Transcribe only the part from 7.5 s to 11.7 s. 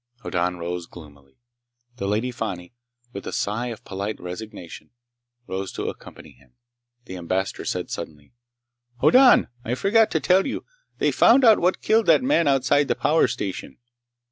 said suddenly: "Hoddan! I forgot to tell you! They found out